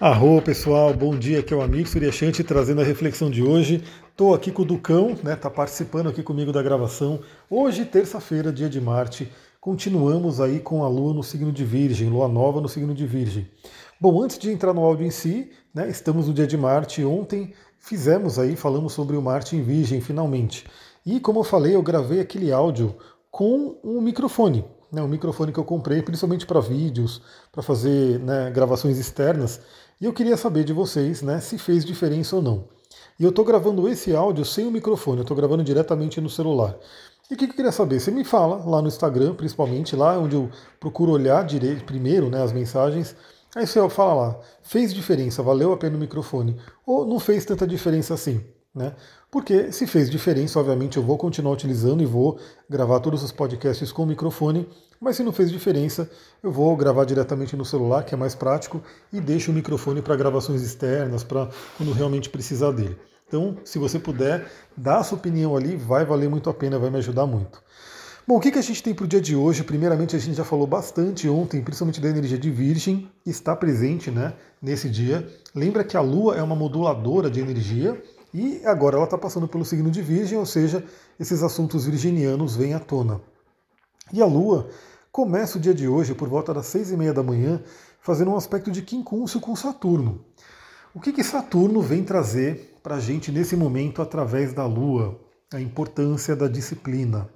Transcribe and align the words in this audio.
Arro 0.00 0.40
pessoal, 0.40 0.94
bom 0.94 1.12
dia, 1.18 1.40
aqui 1.40 1.52
é 1.52 1.56
o 1.56 1.60
amigo 1.60 1.88
Suryashanti 1.88 2.44
trazendo 2.44 2.80
a 2.80 2.84
reflexão 2.84 3.28
de 3.28 3.42
hoje. 3.42 3.82
Estou 4.08 4.32
aqui 4.32 4.52
com 4.52 4.62
o 4.62 4.64
Ducão, 4.64 5.18
né? 5.24 5.34
Tá 5.34 5.50
participando 5.50 6.08
aqui 6.08 6.22
comigo 6.22 6.52
da 6.52 6.62
gravação. 6.62 7.18
Hoje, 7.50 7.84
terça-feira, 7.84 8.52
dia 8.52 8.68
de 8.68 8.80
Marte, 8.80 9.28
continuamos 9.60 10.40
aí 10.40 10.60
com 10.60 10.84
a 10.84 10.88
Lua 10.88 11.12
no 11.12 11.24
signo 11.24 11.50
de 11.50 11.64
Virgem, 11.64 12.08
Lua 12.10 12.28
nova 12.28 12.60
no 12.60 12.68
signo 12.68 12.94
de 12.94 13.04
Virgem. 13.08 13.50
Bom, 14.00 14.22
antes 14.22 14.38
de 14.38 14.52
entrar 14.52 14.72
no 14.72 14.84
áudio 14.84 15.04
em 15.04 15.10
si, 15.10 15.50
né? 15.74 15.88
Estamos 15.88 16.28
no 16.28 16.32
dia 16.32 16.46
de 16.46 16.56
Marte. 16.56 17.04
Ontem 17.04 17.52
fizemos 17.80 18.38
aí, 18.38 18.54
falamos 18.54 18.92
sobre 18.92 19.16
o 19.16 19.22
Marte 19.22 19.56
em 19.56 19.62
Virgem, 19.64 20.00
finalmente. 20.00 20.64
E 21.04 21.18
como 21.18 21.40
eu 21.40 21.44
falei, 21.44 21.74
eu 21.74 21.82
gravei 21.82 22.20
aquele 22.20 22.52
áudio 22.52 22.94
com 23.32 23.80
um 23.82 24.00
microfone, 24.00 24.64
né, 24.90 25.02
um 25.02 25.08
microfone 25.08 25.52
que 25.52 25.58
eu 25.58 25.64
comprei, 25.64 26.02
principalmente 26.02 26.46
para 26.46 26.60
vídeos, 26.60 27.20
para 27.52 27.62
fazer 27.62 28.18
né, 28.20 28.50
gravações 28.50 28.98
externas. 28.98 29.60
E 30.00 30.04
eu 30.04 30.12
queria 30.12 30.36
saber 30.36 30.64
de 30.64 30.72
vocês 30.72 31.22
né, 31.22 31.40
se 31.40 31.58
fez 31.58 31.84
diferença 31.84 32.36
ou 32.36 32.42
não. 32.42 32.68
E 33.18 33.24
eu 33.24 33.30
estou 33.30 33.44
gravando 33.44 33.88
esse 33.88 34.14
áudio 34.14 34.44
sem 34.44 34.66
o 34.66 34.70
microfone, 34.70 35.18
eu 35.18 35.22
estou 35.22 35.36
gravando 35.36 35.64
diretamente 35.64 36.20
no 36.20 36.30
celular. 36.30 36.76
E 37.30 37.34
o 37.34 37.36
que 37.36 37.44
eu 37.44 37.48
queria 37.48 37.72
saber? 37.72 38.00
Você 38.00 38.10
me 38.10 38.24
fala 38.24 38.64
lá 38.64 38.80
no 38.80 38.88
Instagram, 38.88 39.34
principalmente, 39.34 39.94
lá 39.94 40.18
onde 40.18 40.34
eu 40.36 40.48
procuro 40.80 41.12
olhar 41.12 41.44
direito, 41.44 41.84
primeiro 41.84 42.30
né, 42.30 42.42
as 42.42 42.52
mensagens. 42.52 43.14
Aí 43.54 43.66
você 43.66 43.86
fala 43.90 44.14
lá, 44.14 44.40
fez 44.62 44.94
diferença, 44.94 45.42
valeu 45.42 45.72
a 45.72 45.76
pena 45.76 45.96
o 45.96 46.00
microfone? 46.00 46.56
Ou 46.86 47.04
não 47.04 47.18
fez 47.18 47.44
tanta 47.44 47.66
diferença 47.66 48.14
assim? 48.14 48.42
Né? 48.74 48.94
Porque 49.30 49.70
se 49.72 49.86
fez 49.86 50.08
diferença, 50.08 50.58
obviamente 50.58 50.96
eu 50.96 51.02
vou 51.02 51.18
continuar 51.18 51.52
utilizando 51.52 52.02
e 52.02 52.06
vou 52.06 52.38
gravar 52.68 52.98
todos 53.00 53.22
os 53.22 53.30
podcasts 53.30 53.92
com 53.92 54.04
o 54.04 54.06
microfone, 54.06 54.66
mas 54.98 55.16
se 55.16 55.22
não 55.22 55.32
fez 55.32 55.50
diferença, 55.50 56.10
eu 56.42 56.50
vou 56.50 56.74
gravar 56.74 57.04
diretamente 57.04 57.54
no 57.54 57.64
celular, 57.64 58.04
que 58.04 58.14
é 58.14 58.16
mais 58.16 58.34
prático, 58.34 58.82
e 59.12 59.20
deixo 59.20 59.50
o 59.50 59.54
microfone 59.54 60.00
para 60.00 60.16
gravações 60.16 60.62
externas, 60.62 61.22
para 61.22 61.48
quando 61.76 61.92
realmente 61.92 62.30
precisar 62.30 62.72
dele. 62.72 62.96
Então, 63.26 63.58
se 63.64 63.78
você 63.78 63.98
puder, 63.98 64.50
dá 64.74 64.98
a 64.98 65.04
sua 65.04 65.18
opinião 65.18 65.54
ali, 65.54 65.76
vai 65.76 66.06
valer 66.06 66.30
muito 66.30 66.48
a 66.48 66.54
pena, 66.54 66.78
vai 66.78 66.88
me 66.88 66.96
ajudar 66.96 67.26
muito. 67.26 67.62
Bom, 68.26 68.36
o 68.36 68.40
que, 68.40 68.50
que 68.50 68.58
a 68.58 68.62
gente 68.62 68.82
tem 68.82 68.94
para 68.94 69.04
o 69.04 69.08
dia 69.08 69.20
de 69.20 69.36
hoje? 69.36 69.62
Primeiramente, 69.62 70.16
a 70.16 70.18
gente 70.18 70.36
já 70.36 70.44
falou 70.44 70.66
bastante 70.66 71.28
ontem, 71.28 71.62
principalmente 71.62 72.00
da 72.00 72.08
energia 72.08 72.38
de 72.38 72.50
Virgem, 72.50 73.10
está 73.24 73.54
presente 73.54 74.10
né, 74.10 74.32
nesse 74.60 74.88
dia. 74.88 75.26
Lembra 75.54 75.84
que 75.84 75.96
a 75.96 76.00
Lua 76.00 76.36
é 76.36 76.42
uma 76.42 76.56
moduladora 76.56 77.30
de 77.30 77.40
energia, 77.40 78.02
e 78.32 78.60
agora 78.64 78.96
ela 78.96 79.04
está 79.04 79.16
passando 79.16 79.48
pelo 79.48 79.64
signo 79.64 79.90
de 79.90 80.02
Virgem, 80.02 80.38
ou 80.38 80.46
seja, 80.46 80.84
esses 81.18 81.42
assuntos 81.42 81.86
virginianos 81.86 82.56
vêm 82.56 82.74
à 82.74 82.80
tona. 82.80 83.20
E 84.12 84.22
a 84.22 84.26
Lua 84.26 84.68
começa 85.10 85.58
o 85.58 85.60
dia 85.60 85.74
de 85.74 85.88
hoje, 85.88 86.14
por 86.14 86.28
volta 86.28 86.52
das 86.52 86.66
seis 86.66 86.90
e 86.90 86.96
meia 86.96 87.12
da 87.12 87.22
manhã, 87.22 87.62
fazendo 88.00 88.30
um 88.30 88.36
aspecto 88.36 88.70
de 88.70 88.82
quincúncio 88.82 89.40
com 89.40 89.56
Saturno. 89.56 90.24
O 90.94 91.00
que, 91.00 91.12
que 91.12 91.22
Saturno 91.22 91.80
vem 91.80 92.02
trazer 92.02 92.78
para 92.82 92.96
a 92.96 93.00
gente 93.00 93.30
nesse 93.30 93.56
momento 93.56 94.00
através 94.00 94.52
da 94.52 94.66
Lua? 94.66 95.20
A 95.52 95.60
importância 95.60 96.36
da 96.36 96.46
disciplina. 96.46 97.28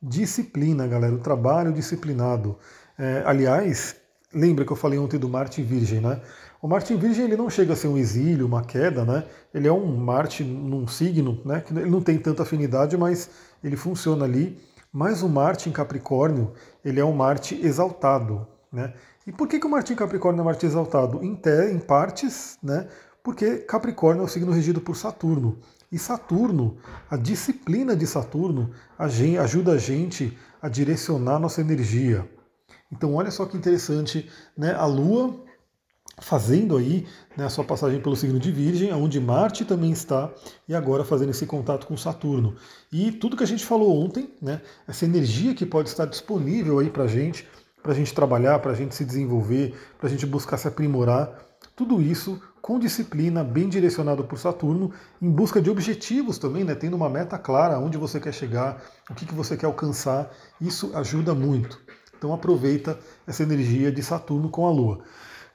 Disciplina, 0.00 0.86
galera, 0.86 1.14
o 1.14 1.18
trabalho 1.18 1.72
disciplinado. 1.72 2.56
É, 2.98 3.22
aliás, 3.26 3.96
lembra 4.32 4.64
que 4.64 4.72
eu 4.72 4.76
falei 4.76 4.98
ontem 4.98 5.18
do 5.18 5.28
Marte 5.28 5.62
Virgem, 5.62 6.00
né? 6.00 6.20
O 6.62 6.68
Marte 6.68 6.92
em 6.92 6.96
Virgem 6.98 7.24
ele 7.24 7.36
não 7.36 7.48
chega 7.48 7.72
a 7.72 7.76
ser 7.76 7.88
um 7.88 7.96
exílio, 7.96 8.46
uma 8.46 8.62
queda, 8.62 9.02
né? 9.02 9.24
Ele 9.52 9.66
é 9.66 9.72
um 9.72 9.96
Marte 9.96 10.44
num 10.44 10.86
signo, 10.86 11.40
né? 11.44 11.60
Que 11.60 11.72
ele 11.72 11.88
não 11.88 12.02
tem 12.02 12.18
tanta 12.18 12.42
afinidade, 12.42 12.98
mas 12.98 13.30
ele 13.64 13.76
funciona 13.76 14.26
ali. 14.26 14.58
Mas 14.92 15.22
o 15.22 15.28
Marte 15.28 15.70
em 15.70 15.72
Capricórnio, 15.72 16.52
ele 16.84 17.00
é 17.00 17.04
um 17.04 17.12
Marte 17.12 17.58
exaltado, 17.62 18.46
né? 18.70 18.92
E 19.26 19.32
por 19.32 19.48
que, 19.48 19.58
que 19.58 19.66
o 19.66 19.70
Marte 19.70 19.92
em 19.92 19.96
Capricórnio 19.96 20.40
é 20.40 20.42
um 20.42 20.46
Marte 20.46 20.66
exaltado? 20.66 21.24
Em, 21.24 21.40
em 21.72 21.78
partes, 21.78 22.58
né? 22.62 22.88
Porque 23.22 23.58
Capricórnio 23.58 24.22
é 24.22 24.24
o 24.24 24.28
signo 24.28 24.52
regido 24.52 24.82
por 24.82 24.96
Saturno. 24.96 25.58
E 25.90 25.98
Saturno, 25.98 26.76
a 27.10 27.16
disciplina 27.16 27.96
de 27.96 28.06
Saturno, 28.06 28.70
ajuda 28.98 29.72
a 29.72 29.78
gente 29.78 30.36
a 30.60 30.68
direcionar 30.68 31.38
nossa 31.38 31.60
energia. 31.60 32.28
Então 32.92 33.14
olha 33.14 33.30
só 33.30 33.46
que 33.46 33.56
interessante, 33.56 34.28
né? 34.56 34.74
A 34.74 34.84
Lua 34.84 35.48
fazendo 36.20 36.76
aí 36.76 37.06
né, 37.36 37.46
a 37.46 37.48
sua 37.48 37.64
passagem 37.64 38.00
pelo 38.00 38.14
signo 38.14 38.38
de 38.38 38.52
Virgem, 38.52 38.92
onde 38.92 39.18
Marte 39.18 39.64
também 39.64 39.90
está, 39.90 40.30
e 40.68 40.74
agora 40.74 41.04
fazendo 41.04 41.30
esse 41.30 41.46
contato 41.46 41.86
com 41.86 41.96
Saturno. 41.96 42.54
E 42.92 43.10
tudo 43.10 43.36
que 43.36 43.42
a 43.44 43.46
gente 43.46 43.64
falou 43.64 44.04
ontem, 44.04 44.30
né, 44.40 44.60
essa 44.86 45.04
energia 45.04 45.54
que 45.54 45.66
pode 45.66 45.88
estar 45.88 46.06
disponível 46.06 46.78
aí 46.78 46.90
para 46.90 47.04
a 47.04 47.08
gente, 47.08 47.46
para 47.82 47.92
a 47.92 47.94
gente 47.94 48.14
trabalhar, 48.14 48.58
para 48.58 48.72
a 48.72 48.74
gente 48.74 48.94
se 48.94 49.04
desenvolver, 49.04 49.74
para 49.98 50.08
a 50.08 50.10
gente 50.10 50.26
buscar 50.26 50.58
se 50.58 50.68
aprimorar, 50.68 51.50
tudo 51.74 52.00
isso 52.02 52.40
com 52.60 52.78
disciplina, 52.78 53.42
bem 53.42 53.68
direcionado 53.68 54.22
por 54.24 54.38
Saturno, 54.38 54.92
em 55.20 55.30
busca 55.30 55.62
de 55.62 55.70
objetivos 55.70 56.38
também, 56.38 56.62
né, 56.62 56.74
tendo 56.74 56.94
uma 56.94 57.08
meta 57.08 57.38
clara, 57.38 57.78
onde 57.78 57.96
você 57.96 58.20
quer 58.20 58.34
chegar, 58.34 58.82
o 59.08 59.14
que, 59.14 59.24
que 59.24 59.34
você 59.34 59.56
quer 59.56 59.66
alcançar, 59.66 60.30
isso 60.60 60.94
ajuda 60.94 61.34
muito. 61.34 61.80
Então 62.18 62.34
aproveita 62.34 62.98
essa 63.26 63.42
energia 63.42 63.90
de 63.90 64.02
Saturno 64.02 64.50
com 64.50 64.66
a 64.66 64.70
Lua. 64.70 65.02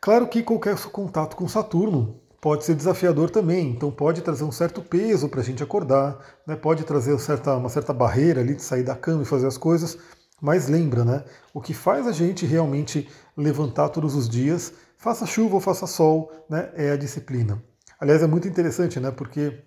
Claro 0.05 0.27
que 0.27 0.43
qualquer 0.43 0.77
contato 0.91 1.35
com 1.35 1.47
Saturno 1.47 2.21
pode 2.39 2.63
ser 2.63 2.75
desafiador 2.75 3.31
também, 3.31 3.71
então 3.71 3.89
pode 3.89 4.21
trazer 4.21 4.43
um 4.43 4.51
certo 4.51 4.79
peso 4.79 5.27
para 5.27 5.41
a 5.41 5.43
gente 5.43 5.63
acordar, 5.63 6.19
né? 6.45 6.55
pode 6.55 6.83
trazer 6.83 7.13
uma 7.13 7.17
certa, 7.17 7.57
uma 7.57 7.69
certa 7.69 7.91
barreira 7.91 8.39
ali 8.39 8.53
de 8.53 8.61
sair 8.61 8.83
da 8.83 8.95
cama 8.95 9.23
e 9.23 9.25
fazer 9.25 9.47
as 9.47 9.57
coisas, 9.57 9.97
mas 10.39 10.67
lembra, 10.67 11.03
né? 11.03 11.23
O 11.51 11.59
que 11.59 11.73
faz 11.73 12.05
a 12.05 12.11
gente 12.11 12.45
realmente 12.45 13.09
levantar 13.35 13.89
todos 13.89 14.13
os 14.13 14.29
dias, 14.29 14.73
faça 14.95 15.25
chuva 15.25 15.55
ou 15.55 15.59
faça 15.59 15.87
sol, 15.87 16.31
né? 16.47 16.69
É 16.75 16.91
a 16.91 16.97
disciplina. 16.97 17.59
Aliás, 17.99 18.21
é 18.21 18.27
muito 18.27 18.47
interessante, 18.47 18.99
né? 18.99 19.09
Porque 19.09 19.59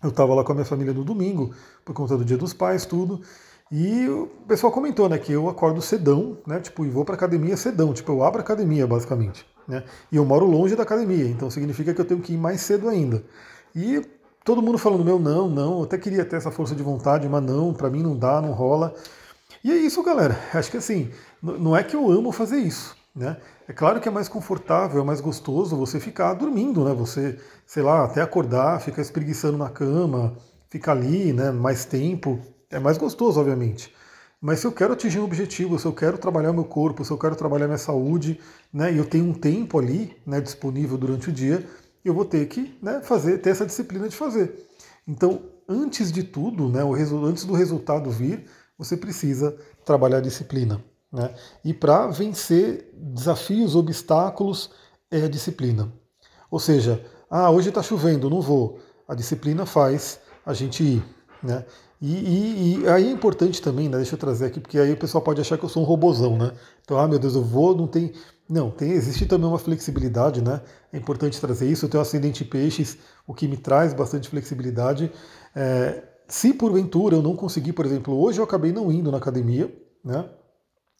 eu 0.00 0.10
estava 0.10 0.32
lá 0.32 0.44
com 0.44 0.52
a 0.52 0.54
minha 0.54 0.64
família 0.64 0.92
no 0.92 1.02
domingo, 1.02 1.52
por 1.84 1.92
conta 1.92 2.16
do 2.16 2.24
Dia 2.24 2.38
dos 2.38 2.52
Pais, 2.52 2.86
tudo, 2.86 3.20
e 3.70 4.08
o 4.08 4.26
pessoal 4.48 4.72
comentou, 4.72 5.08
né, 5.08 5.16
que 5.16 5.32
eu 5.32 5.48
acordo 5.48 5.80
cedão, 5.80 6.38
né, 6.44 6.58
tipo, 6.58 6.84
e 6.84 6.90
vou 6.90 7.04
para 7.04 7.14
academia 7.14 7.56
cedão, 7.56 7.92
tipo, 7.92 8.10
eu 8.10 8.24
abro 8.24 8.40
a 8.40 8.42
academia, 8.42 8.84
basicamente, 8.84 9.46
né, 9.68 9.84
e 10.10 10.16
eu 10.16 10.24
moro 10.24 10.44
longe 10.44 10.74
da 10.74 10.82
academia, 10.82 11.26
então 11.26 11.48
significa 11.48 11.94
que 11.94 12.00
eu 12.00 12.04
tenho 12.04 12.20
que 12.20 12.32
ir 12.32 12.36
mais 12.36 12.60
cedo 12.62 12.88
ainda. 12.88 13.22
E 13.72 14.04
todo 14.44 14.60
mundo 14.60 14.76
falando, 14.76 15.04
meu, 15.04 15.20
não, 15.20 15.48
não, 15.48 15.78
eu 15.78 15.84
até 15.84 15.96
queria 15.96 16.24
ter 16.24 16.36
essa 16.36 16.50
força 16.50 16.74
de 16.74 16.82
vontade, 16.82 17.28
mas 17.28 17.44
não, 17.44 17.72
para 17.72 17.88
mim 17.88 18.02
não 18.02 18.16
dá, 18.16 18.40
não 18.40 18.52
rola. 18.52 18.92
E 19.62 19.70
é 19.70 19.76
isso, 19.76 20.02
galera, 20.02 20.36
acho 20.52 20.70
que 20.70 20.76
assim, 20.76 21.10
não 21.40 21.76
é 21.76 21.84
que 21.84 21.94
eu 21.94 22.10
amo 22.10 22.32
fazer 22.32 22.56
isso, 22.56 22.96
né, 23.14 23.36
é 23.68 23.72
claro 23.72 24.00
que 24.00 24.08
é 24.08 24.10
mais 24.10 24.28
confortável, 24.28 25.00
é 25.00 25.04
mais 25.04 25.20
gostoso 25.20 25.76
você 25.76 26.00
ficar 26.00 26.34
dormindo, 26.34 26.84
né, 26.84 26.92
você, 26.92 27.38
sei 27.64 27.84
lá, 27.84 28.04
até 28.04 28.20
acordar, 28.20 28.80
ficar 28.80 29.00
espreguiçando 29.00 29.56
na 29.56 29.68
cama, 29.70 30.36
ficar 30.68 30.90
ali, 30.90 31.32
né, 31.32 31.52
mais 31.52 31.84
tempo, 31.84 32.40
é 32.70 32.78
mais 32.78 32.96
gostoso, 32.96 33.40
obviamente. 33.40 33.92
Mas 34.40 34.60
se 34.60 34.66
eu 34.66 34.72
quero 34.72 34.94
atingir 34.94 35.18
um 35.18 35.24
objetivo, 35.24 35.78
se 35.78 35.84
eu 35.84 35.92
quero 35.92 36.16
trabalhar 36.16 36.52
meu 36.52 36.64
corpo, 36.64 37.04
se 37.04 37.10
eu 37.10 37.18
quero 37.18 37.36
trabalhar 37.36 37.66
minha 37.66 37.76
saúde, 37.78 38.40
né, 38.72 38.92
e 38.92 38.96
eu 38.96 39.04
tenho 39.04 39.26
um 39.26 39.34
tempo 39.34 39.78
ali 39.78 40.16
né, 40.24 40.40
disponível 40.40 40.96
durante 40.96 41.28
o 41.28 41.32
dia, 41.32 41.66
eu 42.02 42.14
vou 42.14 42.24
ter 42.24 42.46
que 42.46 42.78
né, 42.80 43.00
fazer, 43.02 43.38
ter 43.38 43.50
essa 43.50 43.66
disciplina 43.66 44.08
de 44.08 44.16
fazer. 44.16 44.66
Então, 45.06 45.42
antes 45.68 46.10
de 46.10 46.22
tudo, 46.22 46.70
né, 46.70 46.82
o 46.82 46.94
antes 47.26 47.44
do 47.44 47.52
resultado 47.52 48.10
vir, 48.10 48.46
você 48.78 48.96
precisa 48.96 49.54
trabalhar 49.84 50.18
a 50.18 50.22
disciplina. 50.22 50.82
Né? 51.12 51.34
E 51.62 51.74
para 51.74 52.06
vencer 52.06 52.90
desafios, 52.94 53.76
obstáculos, 53.76 54.70
é 55.10 55.24
a 55.24 55.28
disciplina. 55.28 55.92
Ou 56.50 56.58
seja, 56.58 57.04
ah, 57.28 57.50
hoje 57.50 57.68
está 57.68 57.82
chovendo, 57.82 58.30
não 58.30 58.40
vou. 58.40 58.80
A 59.06 59.14
disciplina 59.14 59.66
faz 59.66 60.18
a 60.46 60.54
gente 60.54 60.82
ir. 60.82 61.04
Né? 61.42 61.64
E, 62.00 62.14
e, 62.14 62.80
e, 62.80 62.88
aí 62.88 63.08
é 63.08 63.10
importante 63.10 63.60
também, 63.60 63.88
né, 63.88 63.98
deixa 63.98 64.14
eu 64.14 64.18
trazer 64.18 64.46
aqui, 64.46 64.58
porque 64.58 64.78
aí 64.78 64.90
o 64.92 64.96
pessoal 64.96 65.22
pode 65.22 65.40
achar 65.40 65.58
que 65.58 65.64
eu 65.64 65.68
sou 65.68 65.82
um 65.82 65.86
robozão, 65.86 66.38
né? 66.38 66.52
Então, 66.82 66.98
ah, 66.98 67.06
meu 67.06 67.18
Deus, 67.18 67.34
eu 67.34 67.42
vou, 67.42 67.76
não 67.76 67.86
tem. 67.86 68.12
Não, 68.48 68.70
tem, 68.70 68.92
existe 68.92 69.26
também 69.26 69.46
uma 69.46 69.58
flexibilidade, 69.58 70.42
né? 70.42 70.62
É 70.92 70.96
importante 70.96 71.40
trazer 71.40 71.70
isso. 71.70 71.84
Eu 71.84 71.90
tenho 71.90 72.00
ascendente 72.00 72.44
peixes, 72.44 72.98
o 73.26 73.34
que 73.34 73.46
me 73.46 73.56
traz 73.56 73.92
bastante 73.94 74.28
flexibilidade. 74.28 75.12
É, 75.54 76.02
se 76.26 76.54
porventura 76.54 77.16
eu 77.16 77.22
não 77.22 77.36
conseguir, 77.36 77.74
por 77.74 77.84
exemplo, 77.84 78.18
hoje 78.18 78.40
eu 78.40 78.44
acabei 78.44 78.72
não 78.72 78.90
indo 78.90 79.10
na 79.12 79.18
academia, 79.18 79.72
né? 80.04 80.24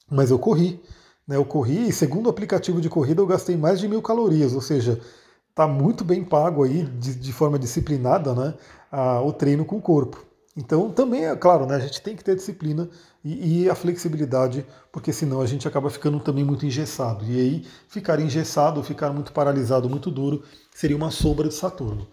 Mas 0.09 0.31
eu 0.31 0.39
corri. 0.39 0.81
Né? 1.27 1.37
Eu 1.37 1.45
corri 1.45 1.89
e, 1.89 1.93
segundo 1.93 2.27
o 2.27 2.31
aplicativo 2.31 2.81
de 2.81 2.89
corrida, 2.91 3.23
eu 3.23 3.27
gastei 3.27 3.57
mais 3.57 3.81
de 3.81 3.89
mil 3.89 4.03
calorias, 4.03 4.53
ou 4.53 4.61
seja, 4.61 5.01
está 5.49 5.67
muito 5.67 6.05
bem 6.05 6.23
pago 6.25 6.63
aí, 6.63 6.85
de, 6.85 7.15
de 7.15 7.33
forma 7.33 7.59
disciplinada, 7.59 8.35
né? 8.35 8.55
A, 8.93 9.23
o 9.23 9.33
treino 9.33 9.65
com 9.65 9.79
o 9.79 9.83
corpo. 9.83 10.30
Então, 10.57 10.91
também 10.91 11.27
é 11.27 11.37
claro, 11.37 11.65
né, 11.65 11.77
a 11.77 11.79
gente 11.79 12.03
tem 12.03 12.17
que 12.17 12.25
ter 12.25 12.35
disciplina 12.35 12.89
e, 13.25 13.63
e, 13.63 13.71
a 13.71 13.75
flexibilidade, 13.75 14.67
porque 14.91 15.13
senão 15.13 15.41
a 15.41 15.47
gente 15.47 15.69
acaba 15.69 15.89
ficando 15.89 16.19
também 16.19 16.45
muito 16.45 16.67
engessado. 16.67 17.25
E 17.25 17.39
aí, 17.41 17.67
ficar 17.89 18.19
engessado, 18.19 18.83
ficar 18.83 19.13
muito 19.13 19.33
paralisado, 19.33 19.89
muito 19.89 20.11
duro, 20.11 20.43
seria 20.75 20.97
uma 20.97 21.11
sombra 21.11 21.49
de 21.49 21.55
Saturno. 21.55 22.09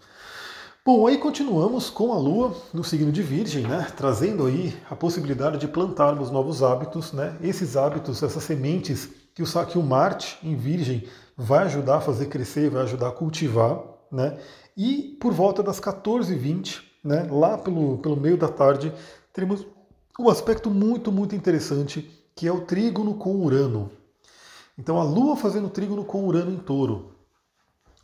Bom, 0.84 1.06
aí 1.06 1.18
continuamos 1.18 1.90
com 1.90 2.12
a 2.12 2.18
Lua 2.18 2.56
no 2.72 2.84
signo 2.84 3.12
de 3.12 3.22
Virgem, 3.22 3.66
né, 3.66 3.86
trazendo 3.96 4.46
aí 4.46 4.74
a 4.88 4.96
possibilidade 4.96 5.58
de 5.58 5.68
plantarmos 5.68 6.30
novos 6.30 6.62
hábitos, 6.62 7.12
né, 7.12 7.36
esses 7.42 7.76
hábitos, 7.76 8.22
essas 8.22 8.42
sementes 8.44 9.10
que 9.34 9.42
o, 9.42 9.66
que 9.66 9.78
o 9.78 9.82
Marte 9.82 10.38
em 10.42 10.56
Virgem 10.56 11.06
vai 11.36 11.64
ajudar 11.64 11.96
a 11.96 12.00
fazer 12.00 12.26
crescer, 12.26 12.70
vai 12.70 12.82
ajudar 12.82 13.08
a 13.08 13.12
cultivar, 13.12 13.80
né? 14.10 14.36
E 14.76 15.16
por 15.20 15.32
volta 15.32 15.62
das 15.62 15.78
14h20, 15.78 16.87
né, 17.02 17.28
lá 17.30 17.56
pelo, 17.56 17.98
pelo 17.98 18.16
meio 18.16 18.36
da 18.36 18.48
tarde, 18.48 18.92
teremos 19.32 19.66
um 20.18 20.28
aspecto 20.28 20.70
muito, 20.70 21.12
muito 21.12 21.34
interessante, 21.34 22.10
que 22.34 22.46
é 22.46 22.52
o 22.52 22.62
trígono 22.62 23.14
com 23.14 23.36
Urano. 23.36 23.90
Então 24.76 24.98
a 24.98 25.04
Lua 25.04 25.36
fazendo 25.36 25.68
trígono 25.68 26.04
com 26.04 26.24
Urano 26.24 26.52
em 26.52 26.58
touro. 26.58 27.12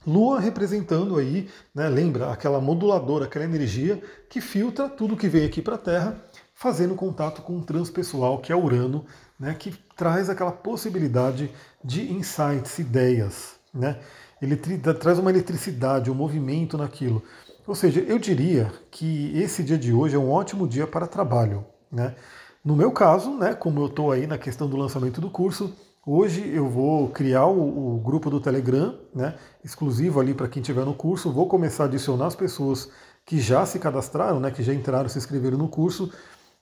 Lua 0.06 0.38
representando 0.38 1.16
aí, 1.16 1.48
né, 1.74 1.88
lembra, 1.88 2.30
aquela 2.30 2.60
moduladora, 2.60 3.24
aquela 3.24 3.44
energia 3.44 4.02
que 4.28 4.40
filtra 4.40 4.88
tudo 4.88 5.16
que 5.16 5.28
vem 5.28 5.46
aqui 5.46 5.62
para 5.62 5.76
a 5.76 5.78
Terra, 5.78 6.22
fazendo 6.54 6.94
contato 6.94 7.42
com 7.42 7.56
o 7.56 7.62
transpessoal, 7.62 8.38
que 8.38 8.52
é 8.52 8.56
Urano, 8.56 9.06
né, 9.38 9.54
que 9.54 9.74
traz 9.96 10.28
aquela 10.28 10.52
possibilidade 10.52 11.50
de 11.82 12.12
insights, 12.12 12.78
ideias. 12.78 13.54
Né? 13.72 13.98
Ele 14.40 14.56
traz 14.56 15.18
uma 15.18 15.30
eletricidade, 15.30 16.10
um 16.10 16.14
movimento 16.14 16.76
naquilo. 16.76 17.22
Ou 17.66 17.74
seja, 17.74 18.00
eu 18.00 18.18
diria 18.18 18.70
que 18.90 19.32
esse 19.38 19.62
dia 19.62 19.78
de 19.78 19.92
hoje 19.92 20.14
é 20.14 20.18
um 20.18 20.30
ótimo 20.30 20.68
dia 20.68 20.86
para 20.86 21.06
trabalho. 21.06 21.64
Né? 21.90 22.14
No 22.62 22.76
meu 22.76 22.92
caso, 22.92 23.30
né, 23.36 23.54
como 23.54 23.80
eu 23.80 23.86
estou 23.86 24.12
aí 24.12 24.26
na 24.26 24.36
questão 24.36 24.68
do 24.68 24.76
lançamento 24.76 25.18
do 25.18 25.30
curso, 25.30 25.74
hoje 26.06 26.46
eu 26.46 26.68
vou 26.68 27.08
criar 27.08 27.46
o, 27.46 27.94
o 27.94 27.98
grupo 28.00 28.28
do 28.28 28.38
Telegram, 28.38 28.98
né, 29.14 29.34
exclusivo 29.64 30.20
ali 30.20 30.34
para 30.34 30.46
quem 30.46 30.60
estiver 30.60 30.84
no 30.84 30.94
curso. 30.94 31.32
Vou 31.32 31.48
começar 31.48 31.84
a 31.84 31.86
adicionar 31.86 32.26
as 32.26 32.36
pessoas 32.36 32.90
que 33.24 33.40
já 33.40 33.64
se 33.64 33.78
cadastraram, 33.78 34.38
né, 34.40 34.50
que 34.50 34.62
já 34.62 34.74
entraram, 34.74 35.08
se 35.08 35.16
inscreveram 35.16 35.56
no 35.56 35.68
curso, 35.68 36.12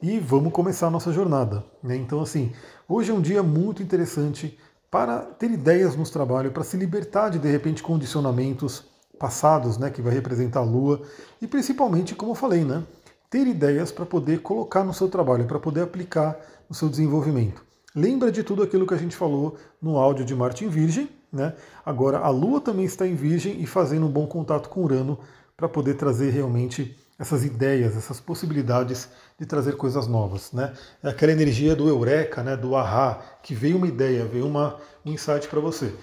e 0.01 0.21
vamos 0.21 0.53
começar 0.53 0.87
a 0.87 0.91
nossa 0.91 1.13
jornada. 1.13 1.65
Né? 1.83 1.97
Então, 1.97 2.21
assim, 2.21 2.53
hoje 2.89 3.11
é 3.11 3.15
um 3.15 3.21
dia 3.21 3.43
muito 3.43 3.83
interessante 3.83 4.57
para 4.89 5.19
ter 5.19 5.51
ideias 5.51 5.97
nos 5.97 6.11
trabalhos, 6.11 6.53
para 6.53 6.63
se 6.63 6.77
libertar 6.77 7.29
de, 7.31 7.41
de 7.41 7.51
repente, 7.51 7.83
condicionamentos 7.83 8.92
passados, 9.19 9.79
né, 9.79 9.91
que 9.91 10.03
vai 10.03 10.13
representar 10.13 10.61
a 10.61 10.65
Lua, 10.65 11.03
e 11.41 11.47
principalmente, 11.47 12.15
como 12.15 12.33
eu 12.33 12.37
falei, 12.37 12.65
né, 12.65 12.83
ter 13.31 13.47
ideias 13.47 13.91
para 13.91 14.05
poder 14.05 14.41
colocar 14.41 14.85
no 14.85 14.93
seu 14.93 15.09
trabalho, 15.09 15.47
para 15.47 15.59
poder 15.59 15.83
aplicar 15.83 16.39
no 16.69 16.75
seu 16.75 16.89
desenvolvimento. 16.89 17.65
Lembra 17.95 18.33
de 18.33 18.43
tudo 18.43 18.63
aquilo 18.63 18.87
que 18.87 18.95
a 18.95 18.99
gente 18.99 19.17
falou 19.17 19.57
no 19.81 19.99
áudio 19.99 20.25
de 20.25 20.35
Marte 20.35 20.65
em 20.65 20.69
Virgem, 20.69 21.09
né? 21.33 21.55
Agora 21.85 22.19
a 22.19 22.29
Lua 22.29 22.61
também 22.61 22.85
está 22.85 23.07
em 23.07 23.15
Virgem 23.15 23.61
e 23.61 23.67
fazendo 23.67 24.07
um 24.07 24.11
bom 24.11 24.27
contato 24.27 24.69
com 24.69 24.83
Urano 24.83 25.19
para 25.57 25.69
poder 25.69 25.95
trazer 25.95 26.31
realmente 26.31 26.97
essas 27.19 27.45
ideias, 27.45 27.97
essas 27.97 28.21
possibilidades 28.21 29.09
de 29.39 29.47
trazer 29.47 29.77
coisas 29.77 30.07
novas. 30.07 30.53
Né? 30.53 30.73
É 31.03 31.09
aquela 31.09 31.33
energia 31.33 31.77
do 31.77 31.89
eureka, 31.89 32.43
né, 32.43 32.57
do 32.57 32.75
ahá, 32.75 33.21
que 33.43 33.55
veio 33.55 33.77
uma 33.77 33.87
ideia, 33.87 34.25
veio 34.25 34.47
uma, 34.47 34.77
um 35.07 35.13
insight 35.13 35.47
para 35.49 35.61
você. 35.61 35.95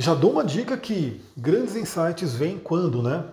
Já 0.00 0.14
dou 0.14 0.30
uma 0.30 0.44
dica 0.44 0.76
que 0.76 1.20
grandes 1.36 1.74
insights 1.74 2.32
vêm 2.32 2.56
quando, 2.56 3.02
né? 3.02 3.24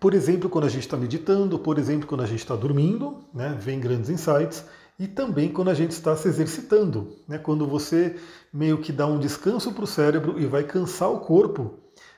Por 0.00 0.14
exemplo, 0.14 0.48
quando 0.48 0.64
a 0.64 0.70
gente 0.70 0.84
está 0.84 0.96
meditando, 0.96 1.58
por 1.58 1.78
exemplo, 1.78 2.08
quando 2.08 2.22
a 2.22 2.26
gente 2.26 2.38
está 2.38 2.56
dormindo, 2.56 3.18
né, 3.34 3.54
vem 3.60 3.78
grandes 3.78 4.08
insights, 4.08 4.64
e 4.98 5.06
também 5.06 5.52
quando 5.52 5.68
a 5.68 5.74
gente 5.74 5.90
está 5.90 6.16
se 6.16 6.26
exercitando, 6.26 7.14
né, 7.28 7.36
quando 7.36 7.66
você 7.66 8.16
meio 8.50 8.78
que 8.78 8.92
dá 8.92 9.06
um 9.06 9.18
descanso 9.18 9.72
para 9.72 9.84
o 9.84 9.86
cérebro 9.86 10.40
e 10.40 10.46
vai 10.46 10.64
cansar 10.64 11.10
o 11.10 11.20
corpo, 11.20 11.74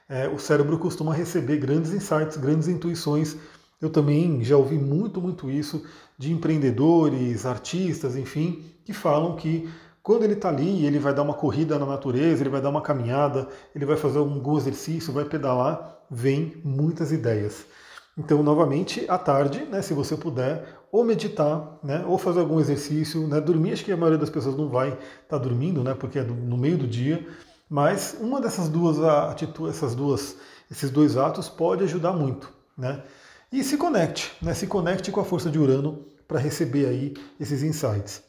é, 0.08 0.28
o 0.28 0.38
cérebro 0.38 0.78
costuma 0.78 1.12
receber 1.12 1.56
grandes 1.56 1.92
insights, 1.92 2.36
grandes 2.36 2.69
intuições. 2.69 3.36
Eu 3.82 3.90
também 3.90 4.44
já 4.44 4.56
ouvi 4.56 4.78
muito, 4.78 5.20
muito 5.20 5.50
isso 5.50 5.84
de 6.16 6.32
empreendedores, 6.32 7.44
artistas, 7.44 8.14
enfim, 8.14 8.64
que 8.84 8.92
falam 8.92 9.34
que 9.34 9.69
quando 10.06 10.23
ele 10.23 10.35
está 10.35 10.50
ali, 10.50 10.87
ele 10.87 11.00
vai 11.00 11.12
dar 11.12 11.23
uma 11.23 11.35
corrida 11.35 11.76
na 11.81 11.85
natureza, 11.85 12.41
ele 12.41 12.49
vai 12.49 12.61
dar 12.61 12.69
uma 12.69 12.81
caminhada, 12.81 13.49
ele 13.75 13.85
vai 13.85 13.97
fazer 13.97 14.19
algum 14.19 14.56
exercício, 14.56 15.12
vai 15.12 15.25
pedalar, 15.25 15.99
vem 16.08 16.61
muitas 16.62 17.11
ideias. 17.11 17.67
Então, 18.17 18.41
novamente, 18.41 19.05
à 19.08 19.19
tarde, 19.19 19.64
né, 19.64 19.82
se 19.82 19.93
você 19.93 20.17
puder, 20.17 20.64
ou 20.93 21.03
meditar, 21.03 21.81
né, 21.82 22.05
ou 22.06 22.19
fazer 22.19 22.38
algum 22.38 22.61
exercício, 22.61 23.26
né, 23.26 23.41
dormir, 23.41 23.73
acho 23.73 23.85
que 23.85 23.91
a 23.91 23.97
maioria 23.97 24.17
das 24.17 24.31
pessoas 24.31 24.56
não 24.56 24.69
vai 24.69 24.91
estar 24.91 25.00
tá 25.26 25.38
dormindo, 25.38 25.82
né, 25.82 25.93
porque 25.93 26.20
é 26.20 26.23
no 26.23 26.56
meio 26.56 26.79
do 26.79 26.87
dia, 26.87 27.26
mas 27.69 28.17
uma 28.20 28.41
dessas 28.41 28.69
duas 28.69 29.00
atitudes, 29.00 29.76
essas 29.76 29.97
duas, 29.97 30.37
esses 30.70 30.88
dois 30.88 31.17
atos 31.17 31.49
pode 31.49 31.82
ajudar 31.82 32.12
muito, 32.12 32.49
né? 32.79 33.03
E 33.50 33.64
se 33.64 33.76
conecte, 33.76 34.32
né? 34.41 34.55
se 34.55 34.69
conecte 34.69 35.11
com 35.11 35.20
a 35.20 35.25
força 35.25 35.50
de 35.50 35.58
Urano 35.58 36.05
para 36.29 36.38
receber 36.38 36.87
aí 36.87 37.14
esses 37.41 37.64
insights. 37.64 38.23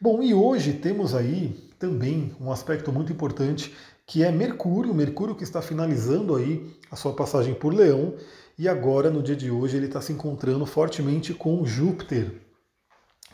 Bom, 0.00 0.22
e 0.22 0.32
hoje 0.34 0.72
temos 0.72 1.14
aí 1.14 1.70
também 1.78 2.34
um 2.40 2.50
aspecto 2.50 2.90
muito 2.92 3.12
importante 3.12 3.74
que 4.06 4.24
é 4.24 4.32
Mercúrio, 4.32 4.94
Mercúrio 4.94 5.34
que 5.34 5.44
está 5.44 5.62
finalizando 5.62 6.34
aí 6.34 6.74
a 6.90 6.96
sua 6.96 7.12
passagem 7.14 7.54
por 7.54 7.72
Leão 7.72 8.14
e 8.58 8.68
agora 8.68 9.10
no 9.10 9.22
dia 9.22 9.36
de 9.36 9.50
hoje 9.50 9.76
ele 9.76 9.86
está 9.86 10.00
se 10.00 10.12
encontrando 10.12 10.66
fortemente 10.66 11.32
com 11.32 11.64
Júpiter. 11.64 12.32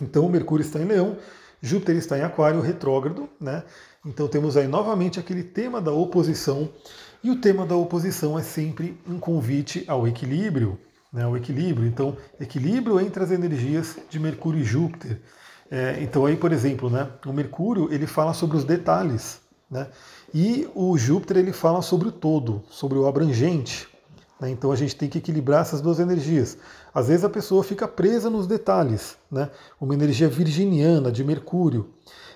Então 0.00 0.28
Mercúrio 0.28 0.64
está 0.64 0.78
em 0.80 0.84
Leão, 0.84 1.16
Júpiter 1.62 1.96
está 1.96 2.18
em 2.18 2.22
Aquário 2.22 2.60
retrógrado, 2.60 3.28
né? 3.40 3.64
Então 4.04 4.28
temos 4.28 4.56
aí 4.56 4.68
novamente 4.68 5.18
aquele 5.18 5.42
tema 5.42 5.80
da 5.80 5.92
oposição 5.92 6.68
e 7.24 7.30
o 7.30 7.40
tema 7.40 7.64
da 7.64 7.74
oposição 7.74 8.38
é 8.38 8.42
sempre 8.42 9.00
um 9.08 9.18
convite 9.18 9.84
ao 9.88 10.06
equilíbrio 10.06 10.78
né, 11.16 11.26
o 11.26 11.36
equilíbrio. 11.36 11.88
Então, 11.88 12.16
equilíbrio 12.38 13.00
entre 13.00 13.22
as 13.22 13.30
energias 13.30 13.96
de 14.10 14.18
Mercúrio 14.18 14.60
e 14.60 14.64
Júpiter. 14.64 15.20
É, 15.70 15.98
então 16.00 16.26
aí, 16.26 16.36
por 16.36 16.52
exemplo, 16.52 16.88
né, 16.88 17.08
o 17.26 17.32
Mercúrio 17.32 17.92
ele 17.92 18.06
fala 18.06 18.32
sobre 18.32 18.56
os 18.56 18.64
detalhes, 18.64 19.40
né, 19.70 19.88
e 20.32 20.68
o 20.74 20.96
Júpiter 20.96 21.38
ele 21.38 21.52
fala 21.52 21.82
sobre 21.82 22.08
o 22.08 22.12
todo, 22.12 22.62
sobre 22.70 22.98
o 22.98 23.06
abrangente. 23.06 23.88
Né, 24.40 24.50
então 24.50 24.70
a 24.70 24.76
gente 24.76 24.94
tem 24.94 25.08
que 25.08 25.18
equilibrar 25.18 25.62
essas 25.62 25.80
duas 25.80 25.98
energias. 25.98 26.56
Às 26.94 27.08
vezes 27.08 27.24
a 27.24 27.30
pessoa 27.30 27.64
fica 27.64 27.88
presa 27.88 28.30
nos 28.30 28.46
detalhes, 28.46 29.16
né, 29.30 29.50
uma 29.80 29.94
energia 29.94 30.28
virginiana 30.28 31.10
de 31.10 31.24
Mercúrio. 31.24 31.90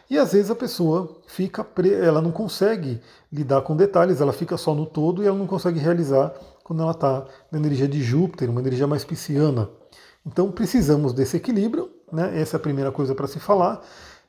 E 0.09 0.19
às 0.19 0.33
vezes 0.33 0.50
a 0.50 0.56
pessoa 0.56 1.21
fica, 1.29 1.62
pre... 1.62 1.94
ela 1.94 2.21
não 2.21 2.33
consegue 2.33 3.00
lidar 3.33 3.62
com 3.62 3.76
detalhes, 3.76 4.21
ela 4.21 4.33
fica 4.33 4.56
só 4.56 4.75
no 4.75 4.85
todo 4.85 5.23
e 5.23 5.26
ela 5.26 5.38
não 5.38 5.47
consegue 5.47 5.79
realizar 5.79 6.35
quando 6.65 6.83
ela 6.83 6.91
está 6.91 7.26
na 7.50 7.59
energia 7.59 7.87
de 7.87 8.03
Júpiter, 8.03 8.50
uma 8.50 8.61
energia 8.61 8.88
mais 8.88 9.05
pisciana. 9.05 9.71
Então 10.26 10.50
precisamos 10.50 11.12
desse 11.12 11.37
equilíbrio, 11.37 11.88
né? 12.12 12.39
essa 12.41 12.57
é 12.57 12.59
a 12.59 12.61
primeira 12.61 12.93
coisa 12.93 13.15
para 13.15 13.27
se 13.27 13.39
falar. 13.39 13.83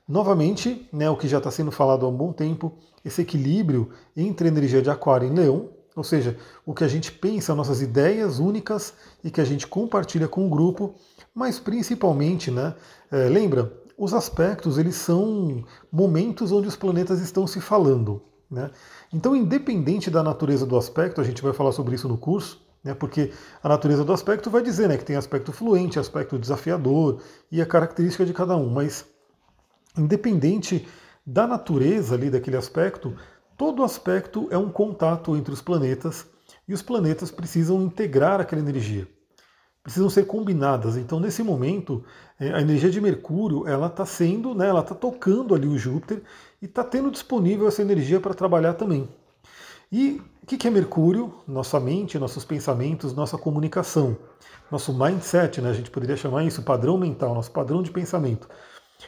Novamente, 0.07 0.87
né, 0.91 1.09
o 1.09 1.15
que 1.15 1.27
já 1.27 1.37
está 1.37 1.49
sendo 1.49 1.71
falado 1.71 2.05
há 2.05 2.09
um 2.09 2.15
bom 2.15 2.33
tempo, 2.33 2.73
esse 3.03 3.21
equilíbrio 3.21 3.91
entre 4.15 4.47
a 4.47 4.51
energia 4.51 4.81
de 4.81 4.89
Aquário 4.89 5.27
e 5.27 5.31
Leão, 5.31 5.69
ou 5.95 6.03
seja, 6.03 6.37
o 6.65 6.73
que 6.73 6.83
a 6.83 6.87
gente 6.87 7.11
pensa, 7.11 7.55
nossas 7.55 7.81
ideias 7.81 8.39
únicas 8.39 8.93
e 9.23 9.29
que 9.29 9.41
a 9.41 9.45
gente 9.45 9.67
compartilha 9.67 10.27
com 10.27 10.45
o 10.45 10.49
grupo, 10.49 10.95
mas 11.33 11.59
principalmente, 11.59 12.49
né, 12.49 12.75
é, 13.11 13.29
lembra, 13.29 13.71
os 13.97 14.13
aspectos 14.13 14.77
eles 14.77 14.95
são 14.95 15.63
momentos 15.91 16.51
onde 16.51 16.67
os 16.67 16.75
planetas 16.75 17.21
estão 17.21 17.45
se 17.45 17.61
falando. 17.61 18.21
Né? 18.49 18.69
Então, 19.13 19.35
independente 19.35 20.09
da 20.09 20.23
natureza 20.23 20.65
do 20.65 20.75
aspecto, 20.77 21.21
a 21.21 21.23
gente 21.23 21.41
vai 21.41 21.53
falar 21.53 21.71
sobre 21.71 21.95
isso 21.95 22.07
no 22.07 22.17
curso, 22.17 22.61
né, 22.83 22.93
porque 22.93 23.31
a 23.63 23.69
natureza 23.69 24.03
do 24.03 24.13
aspecto 24.13 24.49
vai 24.49 24.61
dizer 24.61 24.89
né, 24.89 24.97
que 24.97 25.05
tem 25.05 25.15
aspecto 25.15 25.51
fluente, 25.51 25.99
aspecto 25.99 26.37
desafiador 26.37 27.21
e 27.51 27.61
a 27.61 27.65
característica 27.65 28.25
de 28.25 28.33
cada 28.33 28.55
um, 28.55 28.69
mas 28.69 29.05
independente 29.97 30.87
da 31.25 31.45
natureza 31.45 32.15
ali 32.15 32.29
daquele 32.29 32.57
aspecto, 32.57 33.15
todo 33.57 33.83
aspecto 33.83 34.47
é 34.49 34.57
um 34.57 34.71
contato 34.71 35.35
entre 35.35 35.53
os 35.53 35.61
planetas 35.61 36.25
e 36.67 36.73
os 36.73 36.81
planetas 36.81 37.29
precisam 37.29 37.81
integrar 37.81 38.41
aquela 38.41 38.61
energia 38.61 39.07
precisam 39.83 40.09
ser 40.09 40.25
combinadas. 40.25 40.95
Então, 40.97 41.19
nesse 41.19 41.43
momento, 41.43 42.03
é, 42.39 42.53
a 42.53 42.61
energia 42.61 42.89
de 42.89 43.01
Mercúrio 43.01 43.67
ela 43.67 43.87
está 43.87 44.05
sendo, 44.05 44.53
né, 44.53 44.67
ela 44.67 44.81
está 44.81 44.93
tocando 44.93 45.55
ali 45.55 45.67
o 45.67 45.77
Júpiter 45.77 46.21
e 46.61 46.65
está 46.65 46.83
tendo 46.83 47.11
disponível 47.11 47.67
essa 47.67 47.81
energia 47.81 48.19
para 48.19 48.33
trabalhar 48.33 48.73
também. 48.73 49.09
E 49.91 50.21
o 50.41 50.45
que 50.45 50.65
é 50.65 50.71
Mercúrio? 50.71 51.33
Nossa 51.45 51.77
mente, 51.77 52.17
nossos 52.17 52.45
pensamentos, 52.45 53.13
nossa 53.13 53.37
comunicação, 53.37 54.17
nosso 54.71 54.97
mindset, 54.97 55.59
né? 55.59 55.69
a 55.69 55.73
gente 55.73 55.91
poderia 55.91 56.15
chamar 56.15 56.45
isso 56.45 56.63
padrão 56.63 56.97
mental, 56.97 57.35
nosso 57.35 57.51
padrão 57.51 57.83
de 57.83 57.91
pensamento. 57.91 58.47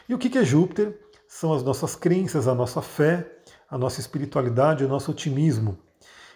E 0.06 0.14
o 0.14 0.18
que 0.18 0.36
é 0.36 0.44
Júpiter? 0.44 1.00
São 1.26 1.54
as 1.54 1.62
nossas 1.62 1.96
crenças, 1.96 2.46
a 2.46 2.54
nossa 2.54 2.82
fé, 2.82 3.26
a 3.70 3.78
nossa 3.78 3.98
espiritualidade, 3.98 4.84
o 4.84 4.88
nosso 4.88 5.10
otimismo. 5.10 5.78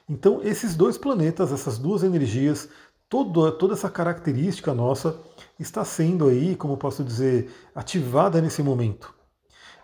Então, 0.09 0.41
esses 0.43 0.75
dois 0.75 0.97
planetas, 0.97 1.53
essas 1.53 1.77
duas 1.77 2.03
energias, 2.03 2.71
toda, 3.07 3.53
toda 3.53 3.75
essa 3.75 3.91
característica 3.91 4.73
nossa 4.73 5.21
está 5.61 5.85
sendo 5.85 6.27
aí, 6.27 6.57
como 6.57 6.79
posso 6.79 7.05
dizer, 7.05 7.51
ativada 7.75 8.41
nesse 8.41 8.63
momento. 8.63 9.15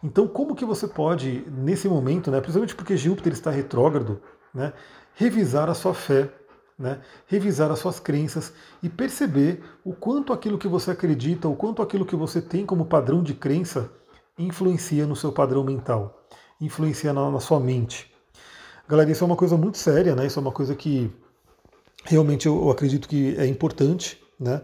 Então, 0.02 0.28
como 0.28 0.54
que 0.54 0.64
você 0.64 0.86
pode, 0.86 1.44
nesse 1.50 1.88
momento, 1.88 2.30
né, 2.30 2.38
principalmente 2.38 2.74
porque 2.74 2.96
Júpiter 2.96 3.32
está 3.32 3.50
retrógrado, 3.50 4.20
né, 4.54 4.72
revisar 5.14 5.68
a 5.68 5.74
sua 5.74 5.92
fé, 5.92 6.30
né, 6.78 7.00
revisar 7.26 7.70
as 7.70 7.78
suas 7.78 7.98
crenças 7.98 8.52
e 8.82 8.88
perceber 8.88 9.62
o 9.84 9.92
quanto 9.92 10.32
aquilo 10.32 10.58
que 10.58 10.68
você 10.68 10.90
acredita, 10.90 11.48
o 11.48 11.56
quanto 11.56 11.82
aquilo 11.82 12.06
que 12.06 12.16
você 12.16 12.40
tem 12.40 12.64
como 12.64 12.86
padrão 12.86 13.22
de 13.22 13.34
crença 13.34 13.90
influencia 14.38 15.06
no 15.06 15.14
seu 15.16 15.32
padrão 15.32 15.64
mental, 15.64 16.26
influencia 16.60 17.12
na, 17.12 17.30
na 17.30 17.40
sua 17.40 17.60
mente. 17.60 18.12
Galera, 18.88 19.10
isso 19.10 19.24
é 19.24 19.26
uma 19.26 19.36
coisa 19.36 19.56
muito 19.56 19.78
séria, 19.78 20.14
né? 20.14 20.26
Isso 20.26 20.38
é 20.38 20.42
uma 20.42 20.52
coisa 20.52 20.74
que 20.74 21.10
realmente 22.04 22.46
eu, 22.46 22.70
acredito 22.70 23.08
que 23.08 23.34
é 23.38 23.46
importante, 23.46 24.22
né? 24.38 24.60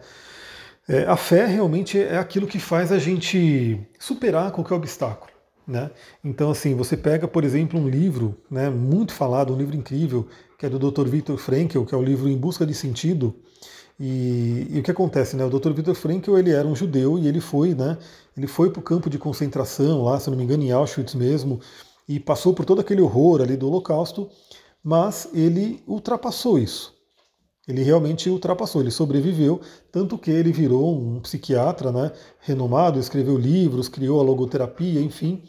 É, 0.89 1.07
a 1.07 1.17
fé 1.17 1.47
realmente 1.47 1.99
é 1.99 2.19
aquilo 2.19 2.47
que 2.47 2.59
faz 2.59 2.91
a 2.91 2.99
gente 2.99 3.81
superar 3.99 4.51
qualquer 4.51 4.75
obstáculo. 4.75 5.30
Né? 5.71 5.89
Então, 6.25 6.51
assim, 6.51 6.75
você 6.75 6.97
pega, 6.97 7.29
por 7.29 7.45
exemplo, 7.45 7.79
um 7.79 7.89
livro 7.89 8.37
né, 8.51 8.69
muito 8.69 9.13
falado, 9.15 9.55
um 9.55 9.57
livro 9.57 9.77
incrível, 9.77 10.27
que 10.59 10.67
é 10.67 10.69
do 10.69 10.81
Dr. 10.81 11.07
Viktor 11.07 11.39
Frankl, 11.39 11.85
que 11.85 11.95
é 11.95 11.99
o 11.99 12.03
livro 12.03 12.29
Em 12.29 12.37
Busca 12.37 12.67
de 12.67 12.75
Sentido. 12.75 13.33
E, 13.99 14.67
e 14.69 14.81
o 14.81 14.83
que 14.83 14.91
acontece, 14.91 15.37
né? 15.37 15.45
O 15.45 15.49
Dr. 15.49 15.71
Viktor 15.71 15.95
Frankl 15.95 16.37
ele 16.37 16.51
era 16.51 16.67
um 16.67 16.75
judeu 16.75 17.17
e 17.19 17.29
ele 17.29 17.41
foi, 17.41 17.73
né? 17.73 17.97
Ele 18.37 18.49
foi 18.49 18.71
para 18.71 18.81
o 18.81 18.83
campo 18.83 19.09
de 19.09 19.17
concentração 19.17 20.03
lá, 20.03 20.19
se 20.19 20.29
não 20.29 20.37
me 20.37 20.43
engano, 20.43 20.65
em 20.65 20.73
Auschwitz 20.73 21.15
mesmo, 21.15 21.61
e 22.09 22.19
passou 22.19 22.53
por 22.53 22.65
todo 22.65 22.81
aquele 22.81 23.01
horror 23.01 23.41
ali 23.41 23.57
do 23.57 23.69
Holocausto, 23.69 24.29
mas 24.83 25.29
ele 25.33 25.85
ultrapassou 25.87 26.59
isso. 26.59 27.00
Ele 27.71 27.83
realmente 27.83 28.29
ultrapassou, 28.29 28.81
ele 28.83 28.91
sobreviveu, 28.91 29.61
tanto 29.93 30.19
que 30.19 30.31
ele 30.31 30.51
virou 30.51 30.99
um 30.99 31.21
psiquiatra 31.21 31.93
né, 31.93 32.13
renomado, 32.41 32.99
escreveu 32.99 33.39
livros, 33.39 33.89
criou 33.89 34.21
a 34.21 34.23
logoterapia, 34.23 35.01
enfim. 35.01 35.43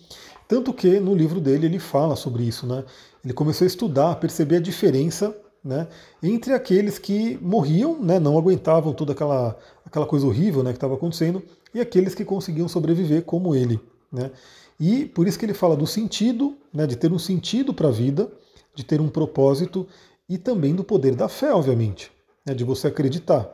Tanto 0.47 0.73
que 0.73 0.99
no 0.99 1.15
livro 1.15 1.41
dele 1.41 1.65
ele 1.65 1.79
fala 1.79 2.15
sobre 2.15 2.43
isso. 2.43 2.67
Né? 2.67 2.83
Ele 3.23 3.33
começou 3.33 3.65
a 3.65 3.67
estudar, 3.67 4.11
a 4.11 4.15
perceber 4.15 4.57
a 4.57 4.61
diferença 4.61 5.35
né, 5.63 5.87
entre 6.21 6.53
aqueles 6.53 6.97
que 6.97 7.37
morriam, 7.41 7.99
né, 7.99 8.19
não 8.19 8.37
aguentavam 8.37 8.93
toda 8.93 9.13
aquela, 9.13 9.57
aquela 9.85 10.05
coisa 10.05 10.25
horrível 10.25 10.63
né, 10.63 10.71
que 10.71 10.77
estava 10.77 10.95
acontecendo, 10.95 11.41
e 11.73 11.79
aqueles 11.79 12.13
que 12.13 12.25
conseguiam 12.25 12.67
sobreviver 12.67 13.23
como 13.23 13.55
ele. 13.55 13.79
Né? 14.11 14.31
E 14.79 15.05
por 15.05 15.27
isso 15.27 15.39
que 15.39 15.45
ele 15.45 15.53
fala 15.53 15.75
do 15.75 15.87
sentido, 15.87 16.55
né, 16.73 16.85
de 16.85 16.95
ter 16.95 17.11
um 17.11 17.19
sentido 17.19 17.73
para 17.73 17.87
a 17.87 17.91
vida, 17.91 18.31
de 18.73 18.83
ter 18.83 19.01
um 19.01 19.09
propósito 19.09 19.87
e 20.33 20.37
também 20.37 20.73
do 20.73 20.81
poder 20.81 21.13
da 21.13 21.27
fé, 21.27 21.53
obviamente, 21.53 22.09
né, 22.45 22.53
de 22.53 22.63
você 22.63 22.87
acreditar. 22.87 23.49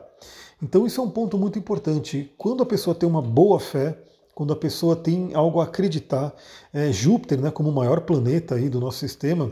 Então 0.62 0.86
isso 0.86 1.00
é 1.00 1.04
um 1.04 1.10
ponto 1.10 1.36
muito 1.36 1.58
importante. 1.58 2.32
Quando 2.38 2.62
a 2.62 2.66
pessoa 2.66 2.94
tem 2.94 3.08
uma 3.08 3.20
boa 3.20 3.58
fé, 3.58 3.98
quando 4.32 4.52
a 4.52 4.56
pessoa 4.56 4.94
tem 4.94 5.34
algo 5.34 5.60
a 5.60 5.64
acreditar, 5.64 6.32
é, 6.72 6.92
Júpiter, 6.92 7.40
né, 7.40 7.50
como 7.50 7.68
o 7.68 7.74
maior 7.74 8.02
planeta 8.02 8.54
aí 8.54 8.68
do 8.68 8.78
nosso 8.78 8.98
sistema, 8.98 9.50